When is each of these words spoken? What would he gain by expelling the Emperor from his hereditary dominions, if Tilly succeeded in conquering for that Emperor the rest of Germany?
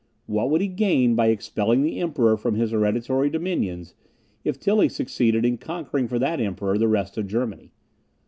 What 0.25 0.49
would 0.49 0.61
he 0.61 0.67
gain 0.67 1.13
by 1.13 1.27
expelling 1.27 1.83
the 1.83 1.99
Emperor 1.99 2.35
from 2.35 2.55
his 2.55 2.71
hereditary 2.71 3.29
dominions, 3.29 3.93
if 4.43 4.59
Tilly 4.59 4.89
succeeded 4.89 5.45
in 5.45 5.59
conquering 5.59 6.07
for 6.07 6.17
that 6.17 6.41
Emperor 6.41 6.79
the 6.79 6.87
rest 6.87 7.19
of 7.19 7.27
Germany? 7.27 7.71